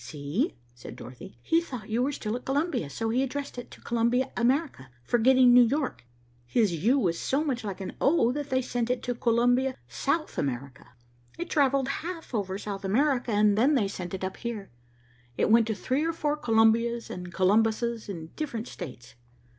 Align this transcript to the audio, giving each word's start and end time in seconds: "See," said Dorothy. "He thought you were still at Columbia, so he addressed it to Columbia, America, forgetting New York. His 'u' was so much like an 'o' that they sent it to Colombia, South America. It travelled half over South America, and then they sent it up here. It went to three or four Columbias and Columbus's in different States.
"See," 0.03 0.55
said 0.73 0.95
Dorothy. 0.95 1.37
"He 1.43 1.61
thought 1.61 1.89
you 1.91 2.01
were 2.01 2.11
still 2.11 2.35
at 2.35 2.43
Columbia, 2.45 2.89
so 2.89 3.09
he 3.11 3.21
addressed 3.21 3.59
it 3.59 3.69
to 3.69 3.81
Columbia, 3.81 4.31
America, 4.35 4.89
forgetting 5.03 5.53
New 5.53 5.61
York. 5.61 6.05
His 6.47 6.73
'u' 6.83 6.97
was 6.97 7.19
so 7.19 7.43
much 7.43 7.63
like 7.63 7.79
an 7.81 7.93
'o' 8.01 8.31
that 8.31 8.49
they 8.49 8.63
sent 8.63 8.89
it 8.89 9.03
to 9.03 9.13
Colombia, 9.13 9.75
South 9.87 10.39
America. 10.39 10.87
It 11.37 11.51
travelled 11.51 11.87
half 12.01 12.33
over 12.33 12.57
South 12.57 12.83
America, 12.83 13.29
and 13.29 13.55
then 13.55 13.75
they 13.75 13.87
sent 13.87 14.15
it 14.15 14.23
up 14.23 14.37
here. 14.37 14.71
It 15.37 15.51
went 15.51 15.67
to 15.67 15.75
three 15.75 16.03
or 16.03 16.13
four 16.13 16.35
Columbias 16.35 17.11
and 17.11 17.31
Columbus's 17.31 18.09
in 18.09 18.31
different 18.35 18.67
States. 18.67 19.13